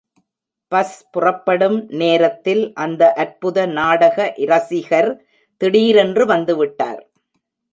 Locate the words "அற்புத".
3.13-3.67